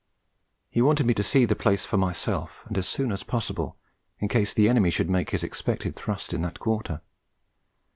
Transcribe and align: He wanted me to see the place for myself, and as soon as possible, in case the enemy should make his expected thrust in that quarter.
He 0.71 0.81
wanted 0.81 1.05
me 1.05 1.13
to 1.13 1.21
see 1.21 1.45
the 1.45 1.55
place 1.55 1.85
for 1.85 1.95
myself, 1.95 2.63
and 2.65 2.75
as 2.75 2.89
soon 2.89 3.11
as 3.11 3.21
possible, 3.21 3.77
in 4.17 4.29
case 4.29 4.51
the 4.51 4.67
enemy 4.67 4.89
should 4.89 5.11
make 5.11 5.29
his 5.29 5.43
expected 5.43 5.95
thrust 5.95 6.33
in 6.33 6.41
that 6.41 6.57
quarter. 6.57 7.01